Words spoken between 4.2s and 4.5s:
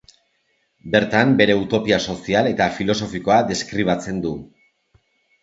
du.